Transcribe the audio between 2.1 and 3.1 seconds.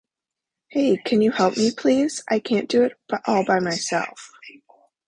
I can't do it